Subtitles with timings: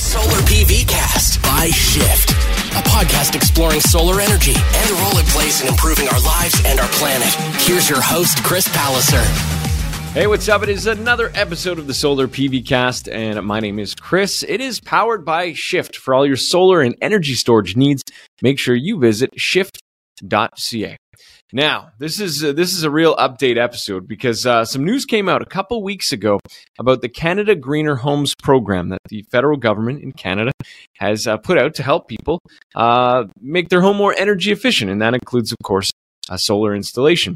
[0.00, 5.60] Solar PV Cast by Shift, a podcast exploring solar energy and the role it plays
[5.60, 7.28] in improving our lives and our planet.
[7.60, 9.22] Here's your host, Chris Palliser.
[10.18, 10.62] Hey, what's up?
[10.62, 14.42] It is another episode of the Solar PV Cast, and my name is Chris.
[14.42, 15.96] It is powered by Shift.
[15.96, 18.02] For all your solar and energy storage needs,
[18.40, 20.96] make sure you visit shift.ca.
[21.52, 25.28] Now, this is uh, this is a real update episode because uh, some news came
[25.28, 26.38] out a couple weeks ago
[26.78, 30.52] about the Canada Greener Homes program that the federal government in Canada
[30.98, 32.40] has uh, put out to help people
[32.76, 35.90] uh, make their home more energy efficient, and that includes, of course,
[36.36, 37.34] solar installation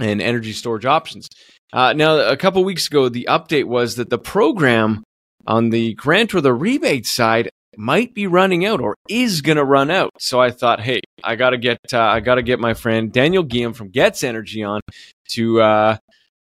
[0.00, 1.28] and energy storage options.
[1.70, 5.02] Uh, now, a couple weeks ago, the update was that the program
[5.46, 9.64] on the grant or the rebate side might be running out or is going to
[9.64, 10.10] run out.
[10.18, 13.12] So I thought, hey, I got to get uh, I got to get my friend
[13.12, 14.80] Daniel Giam from GETS Energy on
[15.30, 15.96] to uh,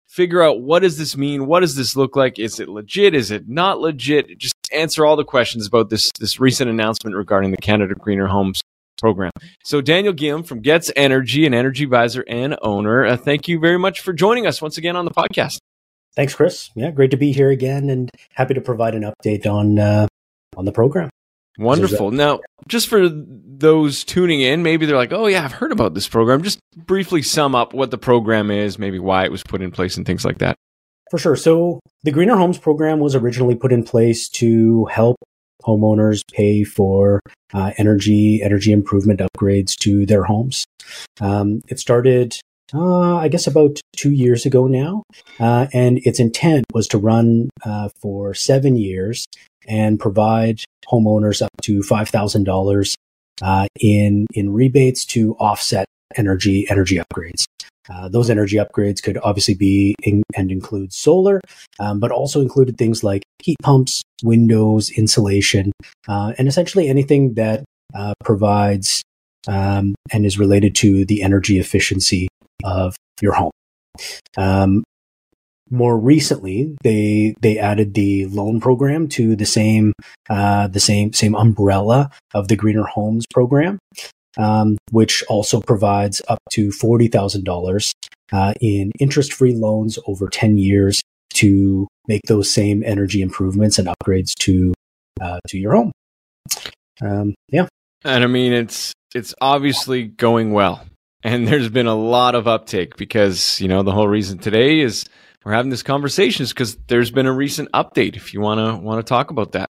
[0.09, 1.47] figure out what does this mean?
[1.47, 2.39] What does this look like?
[2.39, 3.15] Is it legit?
[3.15, 4.39] Is it not legit?
[4.39, 8.61] Just answer all the questions about this this recent announcement regarding the Canada Greener Homes
[9.01, 9.31] program.
[9.65, 13.79] So Daniel Giam from GETS Energy, an energy advisor and owner, uh, thank you very
[13.79, 15.59] much for joining us once again on the podcast.
[16.15, 16.71] Thanks, Chris.
[16.75, 20.07] Yeah, great to be here again, and happy to provide an update on uh,
[20.57, 21.09] on the program.
[21.61, 22.11] Wonderful.
[22.11, 26.09] Now, just for those tuning in, maybe they're like, "Oh yeah, I've heard about this
[26.09, 29.71] program." Just briefly sum up what the program is, maybe why it was put in
[29.71, 30.57] place, and things like that.
[31.11, 31.37] For sure.
[31.37, 35.17] So, the Greener Homes program was originally put in place to help
[35.63, 37.21] homeowners pay for
[37.53, 40.65] uh, energy energy improvement upgrades to their homes.
[41.21, 42.37] Um, it started,
[42.75, 45.03] uh, I guess, about two years ago now,
[45.39, 49.27] uh, and its intent was to run uh, for seven years
[49.67, 50.61] and provide
[50.91, 52.95] homeowners up to $5,000
[53.43, 57.45] uh, in, in rebates to offset energy, energy upgrades.
[57.89, 61.41] Uh, those energy upgrades could obviously be in, and include solar,
[61.81, 65.73] um, but also included things like heat pumps, windows, insulation,
[66.09, 67.65] uh, and essentially anything that
[68.23, 69.03] provides
[69.49, 72.29] um, and is related to the energy efficiency
[72.65, 73.51] of your home.
[74.37, 74.85] Um,
[75.71, 79.93] more recently, they they added the loan program to the same
[80.29, 83.79] uh, the same same umbrella of the Greener Homes program,
[84.37, 87.93] um, which also provides up to forty thousand uh, dollars
[88.61, 91.03] in interest free loans over ten years
[91.35, 94.75] to make those same energy improvements and upgrades to
[95.21, 95.93] uh, to your home.
[97.01, 97.69] Um, yeah,
[98.05, 100.85] and I mean it's it's obviously going well,
[101.23, 105.05] and there's been a lot of uptake because you know the whole reason today is
[105.45, 108.17] we're having this conversation is because there's been a recent update.
[108.17, 109.69] If you want to want to talk about that,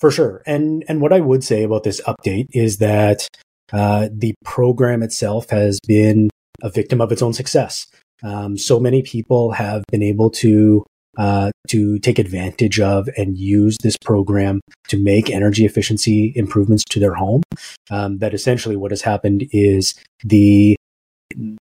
[0.00, 0.42] for sure.
[0.46, 3.28] And and what I would say about this update is that
[3.72, 6.30] uh, the program itself has been
[6.62, 7.86] a victim of its own success.
[8.22, 10.84] Um, so many people have been able to
[11.16, 17.00] uh, to take advantage of and use this program to make energy efficiency improvements to
[17.00, 17.42] their home.
[17.90, 19.94] Um, that essentially what has happened is
[20.24, 20.76] the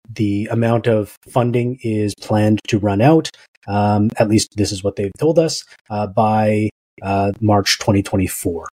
[0.08, 3.30] the amount of funding is planned to run out.
[3.66, 6.68] Um, at least this is what they've told us uh, by
[7.02, 8.68] uh, March 2024.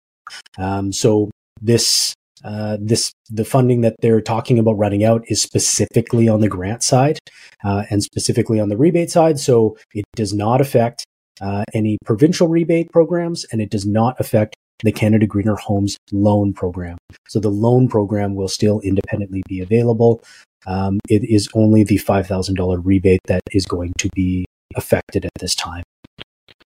[0.59, 6.29] Um, so this uh, this the funding that they're talking about running out is specifically
[6.29, 7.19] on the grant side
[7.65, 9.39] uh, and specifically on the rebate side.
[9.41, 11.05] So it does not affect
[11.41, 16.53] uh, any provincial rebate programs, and it does not affect the Canada Greener Homes loan
[16.53, 16.99] program.
[17.29, 20.23] So the loan program will still independently be available
[20.67, 24.45] um, it is only the $5,000 rebate that is going to be
[24.77, 25.83] affected at this time.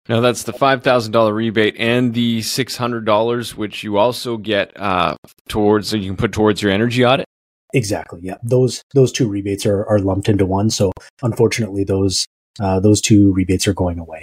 [0.08, 4.38] Now that's the five thousand dollar rebate and the six hundred dollars, which you also
[4.38, 5.16] get uh,
[5.50, 7.26] towards so you can put towards your energy audit.
[7.74, 8.20] Exactly.
[8.22, 10.70] Yeah, those those two rebates are, are lumped into one.
[10.70, 10.92] So
[11.24, 12.26] unfortunately, those
[12.60, 14.22] uh, those two rebates are going away.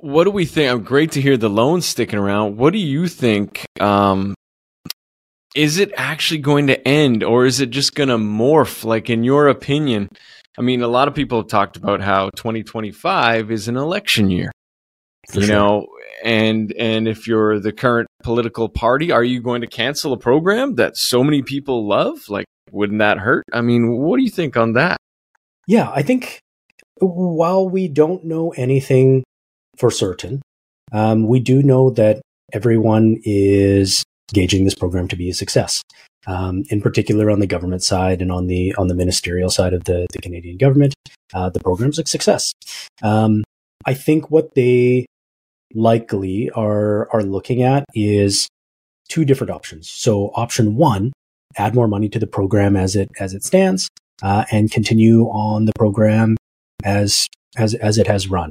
[0.00, 0.72] What do we think?
[0.72, 2.56] I'm great to hear the loans sticking around.
[2.56, 4.34] What do you think um,
[5.56, 8.84] is it actually going to end or is it just going to morph?
[8.84, 10.08] Like, in your opinion,
[10.58, 14.52] I mean, a lot of people have talked about how 2025 is an election year.
[15.30, 15.56] For you sure.
[15.56, 15.86] know,
[16.22, 20.76] and and if you're the current political party, are you going to cancel a program
[20.76, 22.28] that so many people love?
[22.28, 23.44] Like, wouldn't that hurt?
[23.52, 24.98] I mean, what do you think on that?
[25.66, 26.38] Yeah, I think
[27.00, 29.24] while we don't know anything
[29.76, 30.42] for certain,
[30.92, 35.82] um, we do know that everyone is gauging this program to be a success.
[36.26, 39.84] Um, in particular, on the government side and on the on the ministerial side of
[39.84, 40.94] the, the Canadian government,
[41.34, 42.52] uh, the program's a success.
[43.02, 43.44] Um,
[43.84, 45.06] I think what they
[45.74, 48.48] likely are are looking at is
[49.08, 49.88] two different options.
[49.88, 51.12] So, option one,
[51.56, 53.88] add more money to the program as it as it stands,
[54.22, 56.36] uh, and continue on the program
[56.84, 58.50] as as as it has run.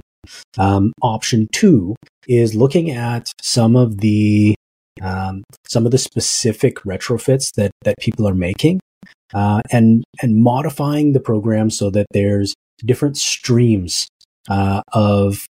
[0.57, 1.95] Um, option two
[2.27, 4.55] is looking at some of the
[5.01, 8.79] um, some of the specific retrofits that that people are making,
[9.33, 12.53] uh, and and modifying the program so that there's
[12.85, 14.07] different streams
[14.49, 15.45] uh, of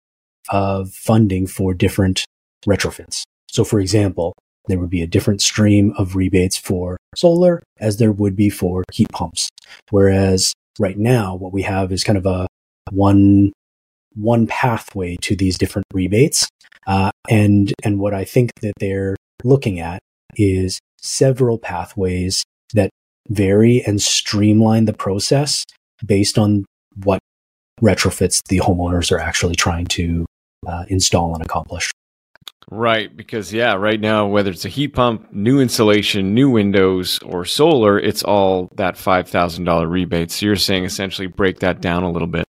[0.51, 2.25] of funding for different
[2.67, 3.23] retrofits.
[3.49, 4.35] So, for example,
[4.67, 8.85] there would be a different stream of rebates for solar as there would be for
[8.93, 9.49] heat pumps.
[9.91, 12.47] Whereas right now, what we have is kind of a
[12.91, 13.53] one
[14.15, 16.49] one pathway to these different rebates.
[16.87, 20.01] Uh, and and what I think that they're looking at
[20.37, 22.43] is several pathways
[22.73, 22.91] that
[23.29, 25.65] vary and streamline the process
[26.05, 26.65] based on
[27.05, 27.21] what
[27.81, 30.25] retrofits the homeowners are actually trying to
[30.67, 31.91] uh, install and accomplish.
[32.71, 37.45] Right, because yeah, right now whether it's a heat pump, new insulation, new windows, or
[37.45, 40.31] solar, it's all that five thousand dollar rebate.
[40.31, 42.47] So you're saying essentially break that down a little bit.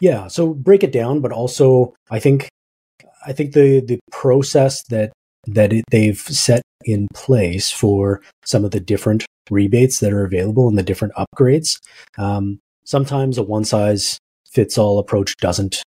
[0.00, 2.48] Yeah, so break it down, but also I think
[3.26, 5.12] I think the the process that
[5.46, 10.68] that it, they've set in place for some of the different rebates that are available
[10.68, 11.78] and the different upgrades.
[12.18, 14.18] Um, sometimes a one size
[14.50, 15.82] fits all approach doesn't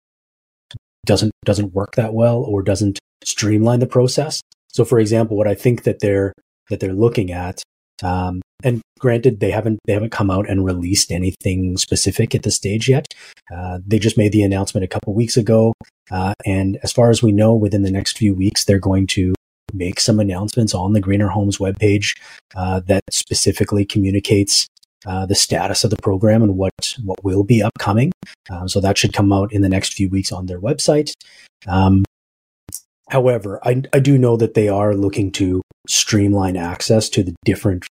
[1.06, 4.40] doesn't doesn't work that well or doesn't streamline the process.
[4.68, 6.32] So, for example, what I think that they're
[6.70, 7.62] that they're looking at,
[8.02, 12.56] um, and granted, they haven't they haven't come out and released anything specific at this
[12.56, 13.06] stage yet.
[13.54, 15.72] Uh, they just made the announcement a couple weeks ago,
[16.10, 19.34] uh, and as far as we know, within the next few weeks, they're going to
[19.72, 22.18] make some announcements on the Greener Homes webpage
[22.56, 24.66] uh, that specifically communicates
[25.06, 26.72] uh, the status of the program and what
[27.04, 28.12] what will be upcoming.
[28.50, 31.12] Um, so that should come out in the next few weeks on their website.
[31.66, 32.04] Um,
[33.10, 37.86] however, I, I do know that they are looking to streamline access to the different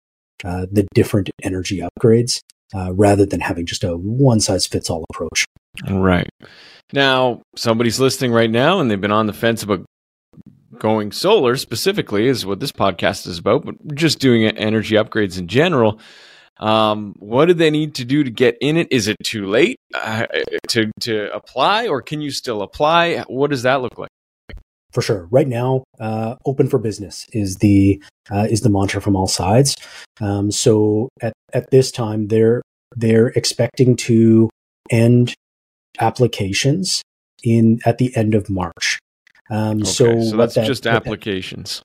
[0.45, 2.41] uh, the different energy upgrades
[2.75, 5.45] uh, rather than having just a one size fits all approach.
[5.89, 6.29] Right.
[6.93, 9.85] Now, somebody's listening right now and they've been on the fence about
[10.79, 15.49] going solar specifically, is what this podcast is about, but just doing energy upgrades in
[15.49, 16.01] general.
[16.59, 18.89] Um, what do they need to do to get in it?
[18.91, 20.27] Is it too late uh,
[20.69, 23.25] to to apply, or can you still apply?
[23.27, 24.11] What does that look like?
[24.93, 25.27] For sure.
[25.31, 29.75] Right now, uh, open for business is the uh, is the mantra from all sides.
[30.21, 32.63] Um, so at at this time, they're
[32.95, 34.51] they're expecting to
[34.91, 35.35] end
[35.99, 37.03] applications
[37.43, 38.99] in at the end of March.
[39.51, 41.83] Um, okay, so, so that's that, just applications.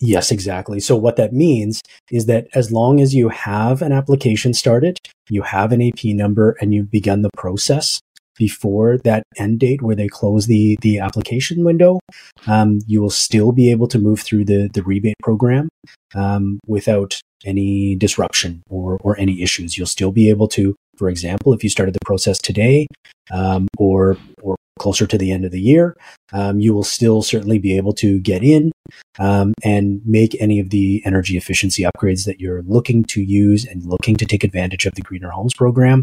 [0.00, 0.80] Yes, exactly.
[0.80, 4.98] So what that means is that as long as you have an application started,
[5.30, 8.00] you have an AP number and you've begun the process
[8.36, 12.00] before that end date where they close the, the application window,
[12.46, 15.68] um, you will still be able to move through the, the rebate program
[16.14, 19.76] um, without any disruption or, or any issues.
[19.76, 22.86] You'll still be able to, for example, if you started the process today
[23.30, 25.96] um, or, or closer to the end of the year,
[26.32, 28.72] um, you will still certainly be able to get in
[29.18, 33.84] um, and make any of the energy efficiency upgrades that you're looking to use and
[33.84, 36.02] looking to take advantage of the Greener Homes program.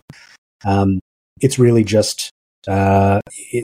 [0.66, 1.00] Um,
[1.42, 2.32] it's really just
[2.68, 3.22] uh,
[3.52, 3.64] it,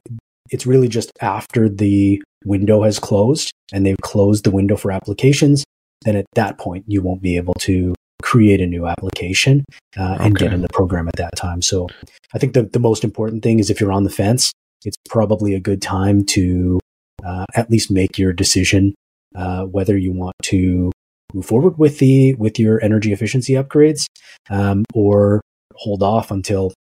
[0.49, 5.63] it's really just after the window has closed and they've closed the window for applications.
[6.03, 9.63] Then at that point, you won't be able to create a new application
[9.97, 10.45] uh, and okay.
[10.45, 11.61] get in the program at that time.
[11.61, 11.87] So
[12.33, 14.51] I think the, the most important thing is if you're on the fence,
[14.83, 16.79] it's probably a good time to
[17.25, 18.93] uh, at least make your decision
[19.35, 20.91] uh, whether you want to
[21.33, 24.05] move forward with the with your energy efficiency upgrades
[24.49, 25.41] um, or
[25.75, 26.73] hold off until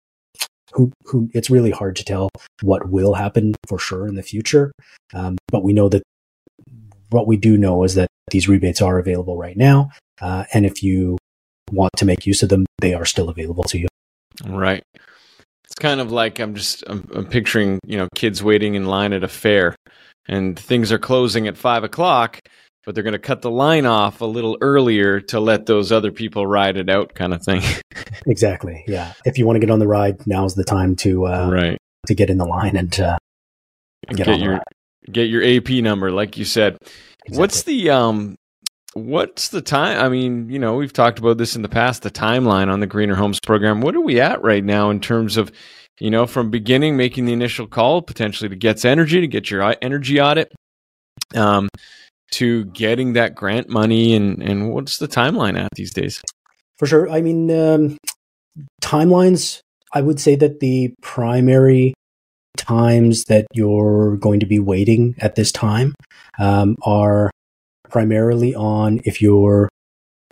[0.73, 2.29] who, who it's really hard to tell
[2.62, 4.71] what will happen for sure in the future
[5.15, 6.03] um, but we know that
[7.11, 9.90] what we do know is that these rebates are available right now
[10.21, 11.19] uh, and if you
[11.71, 13.88] want to make use of them they are still available to you
[14.47, 14.83] right
[15.75, 19.12] it's kind of like I'm just I'm, I'm picturing you know kids waiting in line
[19.12, 19.75] at a fair,
[20.28, 22.38] and things are closing at five o'clock,
[22.85, 26.12] but they're going to cut the line off a little earlier to let those other
[26.12, 27.62] people ride it out, kind of thing.
[28.26, 28.85] exactly.
[28.87, 29.14] Yeah.
[29.25, 32.14] If you want to get on the ride, now's the time to uh, right to
[32.14, 33.19] get in the line and uh,
[34.11, 34.61] get, get your
[35.11, 36.78] get your AP number, like you said.
[37.25, 37.38] Exactly.
[37.38, 38.37] What's the um
[38.95, 39.99] what's the time?
[39.99, 42.87] I mean, you know, we've talked about this in the past, the timeline on the
[42.87, 43.81] Greener Homes program.
[43.81, 45.50] What are we at right now in terms of,
[45.99, 49.75] you know, from beginning making the initial call potentially to GETS Energy to get your
[49.83, 50.52] energy audit,
[51.35, 51.69] um,
[52.33, 56.23] to getting that grant money, and and what's the timeline at these days?
[56.78, 57.09] For sure.
[57.09, 57.97] I mean, um,
[58.83, 59.61] timelines.
[59.93, 61.95] I would say that the primary
[62.57, 65.95] times that you're going to be waiting at this time
[66.39, 67.31] um, are
[67.89, 69.69] primarily on if you're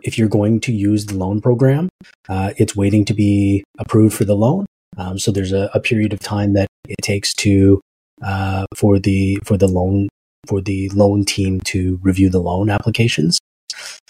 [0.02, 1.88] if you're going to use the loan program,
[2.28, 4.66] uh, it's waiting to be approved for the loan.
[4.96, 7.80] Um, so there's a, a, period of time that it takes to
[8.22, 10.08] uh, for the for the loan
[10.46, 13.38] for the loan team to review the loan applications.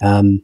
[0.00, 0.42] Um,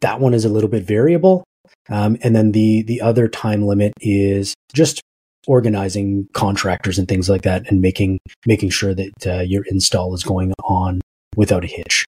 [0.00, 1.44] that one is a little bit variable.
[1.88, 5.00] Um, and then the the other time limit is just
[5.46, 10.22] organizing contractors and things like that, and making making sure that uh, your install is
[10.22, 11.00] going on
[11.36, 12.04] without a hitch.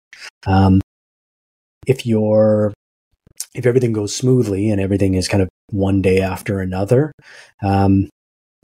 [0.47, 0.81] Um,
[1.87, 2.73] if you're
[3.55, 7.13] if everything goes smoothly and everything is kind of one day after another,
[7.63, 8.09] um,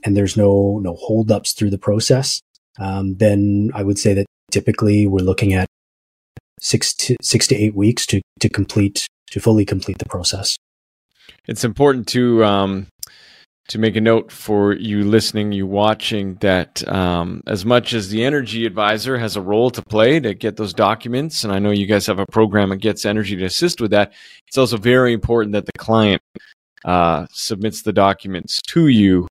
[0.03, 2.41] and there's no no holdups through the process,
[2.79, 5.67] um, then I would say that typically we're looking at
[6.59, 10.57] six to six to eight weeks to to complete to fully complete the process.
[11.47, 12.87] It's important to um,
[13.67, 18.23] to make a note for you listening, you watching, that um, as much as the
[18.23, 21.85] energy advisor has a role to play to get those documents, and I know you
[21.85, 24.13] guys have a program that gets energy to assist with that,
[24.47, 26.21] it's also very important that the client
[26.83, 29.27] uh, submits the documents to you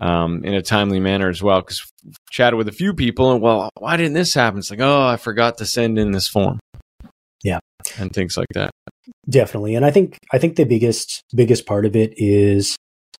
[0.00, 1.60] um, in a timely manner as well.
[1.60, 1.90] Because
[2.30, 4.58] chatted with a few people, and well, why didn't this happen?
[4.58, 6.60] It's like, oh, I forgot to send in this form.
[7.42, 7.58] Yeah,
[7.98, 8.70] and things like that.
[9.28, 12.76] Definitely, and I think I think the biggest biggest part of it is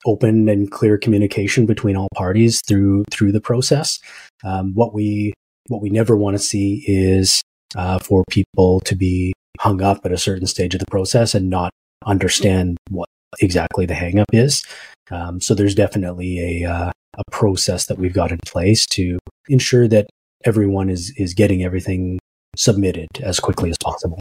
[0.06, 3.98] open and clear communication between all parties through through the process.
[4.44, 5.34] Um, what we
[5.68, 7.42] what we never want to see is
[7.76, 11.50] uh, for people to be hung up at a certain stage of the process and
[11.50, 11.70] not
[12.06, 13.08] understand what
[13.40, 14.64] exactly the hangup is.
[15.10, 19.88] Um, so there's definitely a uh, a process that we've got in place to ensure
[19.88, 20.08] that
[20.44, 22.18] everyone is is getting everything
[22.56, 24.18] submitted as quickly as possible.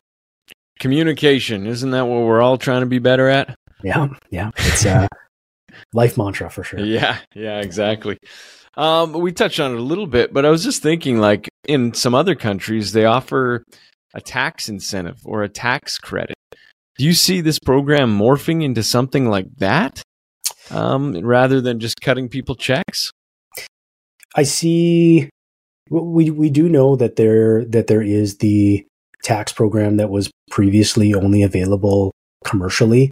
[0.80, 3.56] Communication, isn't that what we're all trying to be better at?
[3.84, 4.52] Yeah, yeah.
[4.58, 5.08] It's uh,
[5.94, 6.80] life mantra for sure.
[6.80, 8.18] Yeah, yeah, exactly.
[8.76, 11.94] Um, we touched on it a little bit, but I was just thinking, like in
[11.94, 13.64] some other countries, they offer
[14.14, 16.36] a tax incentive or a tax credit.
[16.98, 20.02] Do you see this program morphing into something like that,
[20.72, 23.12] um, rather than just cutting people checks?
[24.36, 25.30] I see.
[25.90, 28.86] We we do know that there that there is the
[29.24, 32.12] tax program that was previously only available
[32.46, 33.12] commercially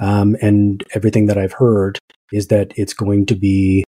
[0.00, 1.98] um, and everything that I've heard
[2.32, 3.84] is that it's going to be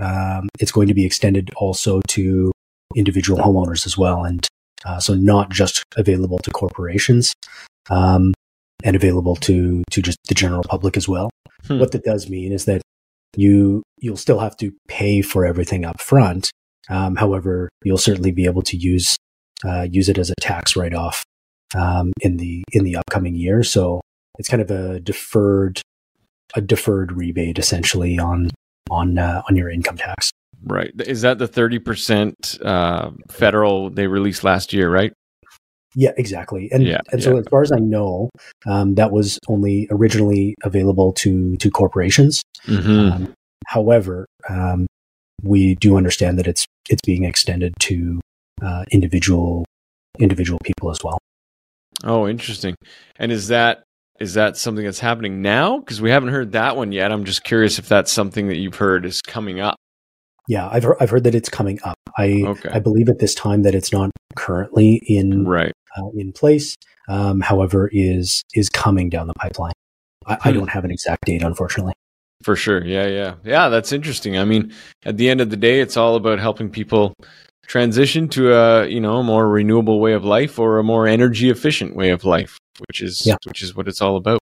[0.00, 2.50] um, it's going to be extended also to
[2.96, 4.46] individual homeowners as well, and
[4.84, 7.34] uh, so not just available to corporations
[7.90, 8.32] um,
[8.84, 11.30] and available to to just the general public as well.
[11.66, 11.78] Hmm.
[11.78, 12.82] What that does mean is that
[13.36, 16.50] you you'll still have to pay for everything up front.
[16.90, 19.16] Um, however, you'll certainly be able to use
[19.64, 21.24] uh, use it as a tax write off
[21.74, 23.62] um, in the in the upcoming year.
[23.62, 24.00] So
[24.38, 25.80] it's kind of a deferred
[26.54, 28.50] a deferred rebate essentially on
[28.90, 30.30] on uh, on your income tax.
[30.64, 30.92] Right.
[31.06, 34.90] Is that the thirty percent uh, federal they released last year?
[34.90, 35.12] Right.
[35.94, 36.70] Yeah, exactly.
[36.72, 38.30] And yeah, and so as far as I know,
[38.66, 42.42] um, that was only originally available to to corporations.
[42.66, 43.12] Mm-hmm.
[43.12, 43.34] Um,
[43.66, 44.86] however, um,
[45.42, 48.20] we do understand that it's it's being extended to
[48.62, 49.66] uh, individual
[50.18, 51.18] individual people as well.
[52.04, 52.74] Oh, interesting.
[53.16, 53.82] And is that
[54.20, 55.78] is that something that's happening now?
[55.78, 57.10] Because we haven't heard that one yet.
[57.12, 59.76] I'm just curious if that's something that you've heard is coming up.
[60.48, 61.96] Yeah, I've heard, I've heard that it's coming up.
[62.18, 62.70] I okay.
[62.70, 66.76] I believe at this time that it's not currently in right uh, in place.
[67.08, 69.72] Um, however, is is coming down the pipeline.
[70.26, 70.48] I, hmm.
[70.48, 71.94] I don't have an exact date, unfortunately.
[72.42, 72.84] For sure.
[72.84, 73.34] Yeah, yeah.
[73.44, 74.36] Yeah, that's interesting.
[74.36, 74.72] I mean,
[75.04, 77.14] at the end of the day, it's all about helping people
[77.66, 81.50] transition to a, you know, a more renewable way of life or a more energy
[81.50, 83.36] efficient way of life which is yeah.
[83.44, 84.40] which is what it's all about.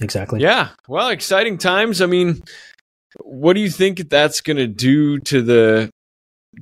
[0.00, 0.40] Exactly.
[0.40, 0.70] Yeah.
[0.86, 2.00] Well, exciting times.
[2.00, 2.42] I mean,
[3.20, 5.90] what do you think that's going to do to the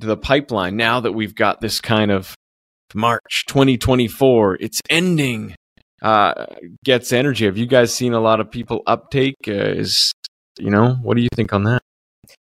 [0.01, 2.35] to the pipeline now that we've got this kind of
[2.93, 4.57] March 2024?
[4.59, 5.55] It's ending.
[5.99, 6.45] Uh,
[6.85, 7.45] GETS Energy.
[7.45, 9.35] Have you guys seen a lot of people uptake?
[9.47, 10.11] Uh, is
[10.59, 11.81] you know what do you think on that?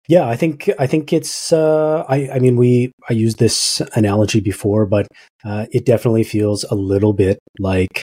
[0.09, 1.53] Yeah, I think I think it's.
[1.53, 5.07] Uh, I I mean, we I used this analogy before, but
[5.45, 8.03] uh, it definitely feels a little bit like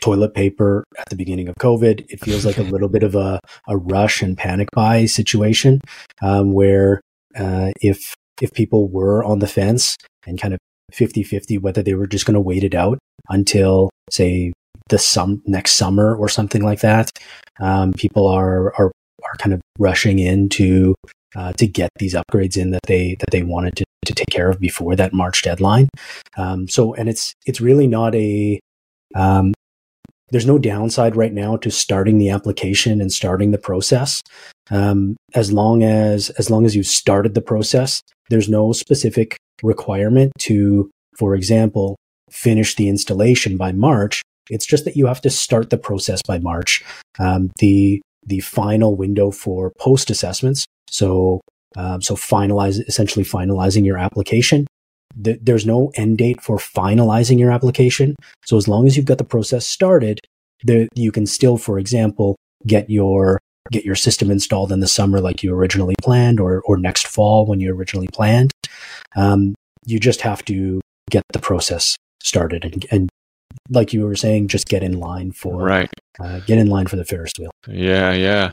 [0.00, 2.06] toilet paper at the beginning of COVID.
[2.08, 5.80] It feels like a little bit of a, a rush and panic buy situation
[6.22, 7.00] um, where
[7.38, 10.60] uh, if if people were on the fence and kind of
[10.92, 14.52] 50-50 whether they were just going to wait it out until say
[14.88, 17.10] the sum next summer or something like that
[17.60, 18.90] um, people are are
[19.24, 20.94] are kind of rushing in to
[21.36, 24.50] uh, to get these upgrades in that they that they wanted to, to take care
[24.50, 25.88] of before that March deadline.
[26.36, 28.60] Um, so and it's it's really not a
[29.14, 29.52] um,
[30.30, 34.22] there's no downside right now to starting the application and starting the process.
[34.70, 40.32] Um, as long as as long as you've started the process, there's no specific requirement
[40.38, 41.96] to, for example,
[42.30, 44.22] finish the installation by March.
[44.48, 46.84] It's just that you have to start the process by March.
[47.18, 50.66] Um, the the final window for post assessments.
[50.88, 51.40] So,
[51.76, 54.66] um, so finalize, essentially finalizing your application.
[55.16, 58.14] there's no end date for finalizing your application.
[58.44, 60.20] So as long as you've got the process started,
[60.64, 62.36] the, you can still, for example,
[62.66, 66.76] get your get your system installed in the summer like you originally planned, or or
[66.76, 68.52] next fall when you originally planned.
[69.16, 73.08] Um, you just have to get the process started and, and
[73.70, 75.90] like you were saying, just get in line for right.
[76.18, 77.50] Uh, get in line for the Ferris wheel.
[77.68, 78.50] Yeah, yeah,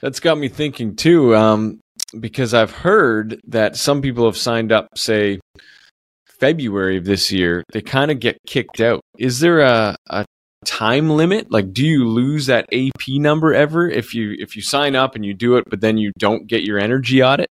[0.00, 1.36] that's got me thinking too.
[1.36, 1.80] Um,
[2.18, 5.40] because I've heard that some people have signed up, say
[6.40, 9.00] February of this year, they kind of get kicked out.
[9.18, 10.24] Is there a, a
[10.64, 11.50] time limit?
[11.50, 15.24] Like, do you lose that AP number ever if you if you sign up and
[15.24, 17.48] you do it, but then you don't get your energy audit?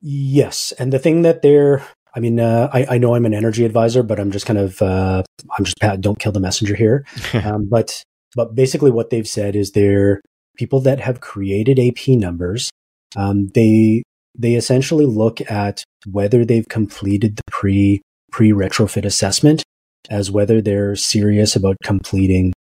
[0.00, 1.82] Yes, and the thing that they're
[2.16, 4.80] I mean, uh, I, I, know I'm an energy advisor, but I'm just kind of,
[4.80, 5.22] uh,
[5.56, 7.04] I'm just, don't kill the messenger here.
[7.34, 8.02] um, but,
[8.34, 10.22] but basically what they've said is they're
[10.56, 12.70] people that have created AP numbers.
[13.16, 14.02] Um, they,
[14.36, 18.00] they essentially look at whether they've completed the pre,
[18.32, 19.62] pre retrofit assessment
[20.08, 22.54] as whether they're serious about completing,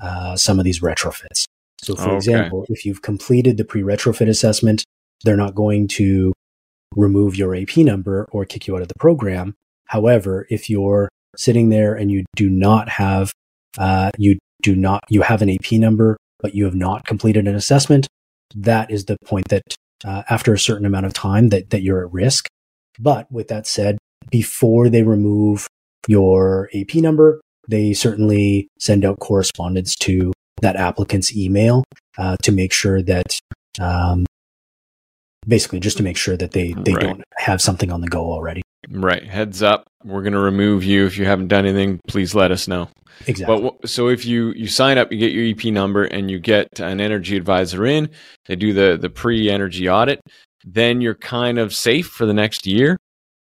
[0.00, 1.44] uh, some of these retrofits.
[1.82, 2.16] So for okay.
[2.16, 4.84] example, if you've completed the pre retrofit assessment,
[5.24, 6.32] they're not going to
[6.96, 9.54] remove your AP number or kick you out of the program.
[9.86, 13.32] However, if you're sitting there and you do not have,
[13.78, 17.54] uh, you do not, you have an AP number, but you have not completed an
[17.54, 18.08] assessment,
[18.54, 19.62] that is the point that
[20.04, 22.48] uh, after a certain amount of time that, that you're at risk.
[22.98, 23.98] But with that said,
[24.30, 25.66] before they remove
[26.06, 31.84] your AP number, they certainly send out correspondence to that applicant's email
[32.18, 33.38] uh, to make sure that
[33.80, 34.26] um,
[35.46, 37.02] basically just to make sure that they they right.
[37.02, 38.62] don't have something on the go already.
[38.88, 39.24] Right.
[39.24, 39.86] Heads up.
[40.04, 42.00] We're going to remove you if you haven't done anything.
[42.08, 42.88] Please let us know.
[43.26, 43.70] Exactly.
[43.70, 46.80] But so if you you sign up, you get your AP number, and you get
[46.80, 48.10] an energy advisor in.
[48.46, 50.20] They do the the pre energy audit.
[50.64, 52.96] Then you're kind of safe for the next year.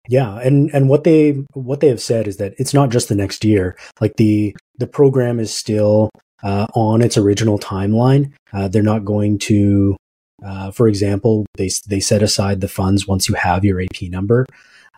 [0.08, 3.14] Yeah, and and what they what they have said is that it's not just the
[3.14, 3.76] next year.
[4.00, 6.10] Like the the program is still
[6.42, 8.32] uh, on its original timeline.
[8.52, 9.96] Uh, they're not going to
[10.44, 14.46] uh, for example, they they set aside the funds once you have your AP number,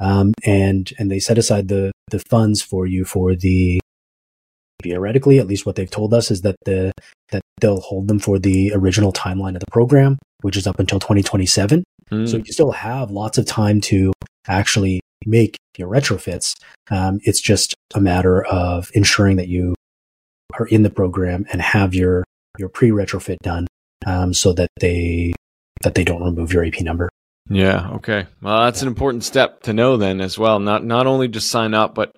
[0.00, 3.81] um, and and they set aside the the funds for you for the
[4.83, 6.92] theoretically, at least what they've told us is that the
[7.31, 11.00] that they'll hold them for the original timeline of the program, which is up until
[11.00, 11.85] 2027.
[12.11, 12.28] Mm.
[12.28, 14.12] So you still have lots of time to
[14.46, 16.55] actually make your retrofits.
[16.90, 19.74] Um, it's just a matter of ensuring that you
[20.59, 22.24] are in the program and have your
[22.59, 23.66] your pre retrofit done
[24.07, 25.33] um, so that they
[25.83, 27.09] that they don't remove your AP number.
[27.49, 27.91] Yeah.
[27.95, 28.27] Okay.
[28.41, 30.61] Well, that's an important step to know then as well.
[30.61, 32.15] Not not only just sign up, but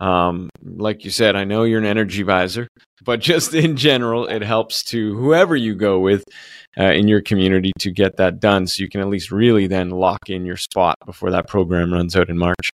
[0.00, 2.68] um, like you said, I know you're an energy advisor,
[3.04, 6.24] but just in general, it helps to whoever you go with
[6.78, 9.90] uh, in your community to get that done, so you can at least really then
[9.90, 12.70] lock in your spot before that program runs out in March.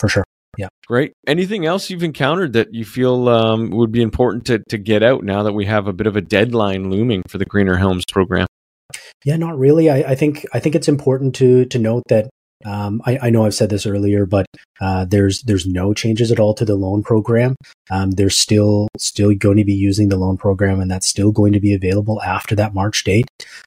[0.00, 0.24] For sure.
[0.58, 0.68] Yeah.
[0.86, 1.12] Great.
[1.26, 5.24] Anything else you've encountered that you feel um, would be important to, to get out
[5.24, 8.46] now that we have a bit of a deadline looming for the Greener Homes program?
[9.24, 9.88] Yeah, not really.
[9.88, 12.28] I, I think I think it's important to to note that
[12.64, 14.46] um, I, I, know I've said this earlier, but
[14.80, 17.56] uh, there's there's no changes at all to the loan program.
[17.90, 21.52] Um, they're still still going to be using the loan program, and that's still going
[21.52, 23.26] to be available after that March date.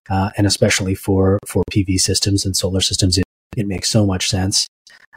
[0.10, 3.26] Uh, and especially for for PV systems and solar systems, it,
[3.58, 4.67] it makes so much sense.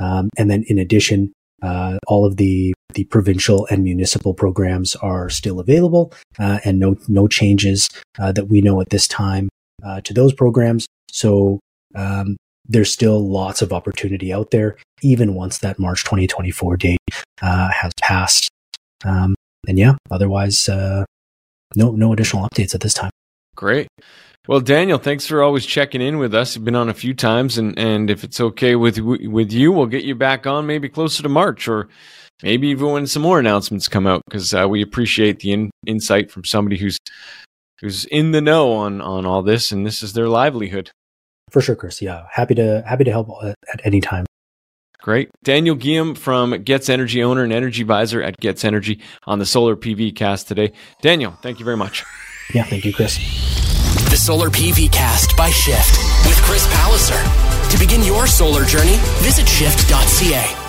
[0.00, 5.28] Um, and then in addition, uh, all of the the provincial and municipal programs are
[5.28, 9.48] still available, uh, and no no changes uh, that we know at this time
[9.84, 10.86] uh, to those programs.
[11.10, 11.60] So
[11.94, 16.98] um, there's still lots of opportunity out there, even once that March 2024 date
[17.42, 18.48] uh, has passed.
[19.04, 19.34] Um,
[19.66, 21.04] and yeah, otherwise, uh,
[21.74, 23.10] no no additional updates at this time.
[23.54, 23.88] Great.
[24.48, 26.56] Well, Daniel, thanks for always checking in with us.
[26.56, 29.84] You've been on a few times, and, and if it's okay with with you, we'll
[29.84, 31.86] get you back on maybe closer to March, or
[32.42, 36.30] maybe even when some more announcements come out, because uh, we appreciate the in, insight
[36.30, 36.96] from somebody who's
[37.80, 40.90] who's in the know on on all this, and this is their livelihood.
[41.50, 42.00] For sure, Chris.
[42.00, 44.24] Yeah, happy to happy to help at, at any time.
[45.02, 45.28] Great.
[45.44, 49.76] Daniel Giam from GETS Energy, owner and energy advisor at GETS Energy on the Solar
[49.76, 50.72] PV cast today.
[51.02, 52.02] Daniel, thank you very much.
[52.54, 53.67] Yeah, thank you, Chris.
[54.10, 57.20] The Solar PV cast by Shift with Chris Palliser.
[57.70, 60.67] To begin your solar journey, visit shift.ca.